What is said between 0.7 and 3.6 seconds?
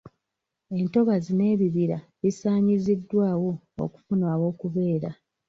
Entobazi n'ebibira bisaanyiziddwawo